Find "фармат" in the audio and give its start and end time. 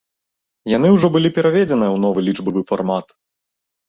2.73-3.15